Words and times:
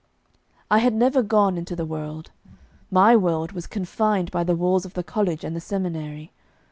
I 0.71 0.79
had 0.79 0.95
never 0.95 1.21
gone 1.21 1.59
into 1.59 1.75
the 1.75 1.85
world. 1.85 2.31
My 2.89 3.15
world 3.15 3.51
was 3.51 3.67
confined 3.67 4.31
by 4.31 4.43
the 4.43 4.55
walls 4.55 4.83
of 4.83 4.95
the 4.95 5.03
college 5.03 5.43
and 5.43 5.55
the 5.55 5.61
seminary. 5.61 6.31